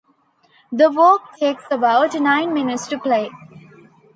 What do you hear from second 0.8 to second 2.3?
work takes about